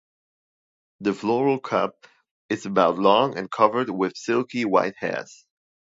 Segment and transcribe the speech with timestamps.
[1.01, 2.07] The floral cup
[2.49, 5.45] is about long and covered with silky white hairs.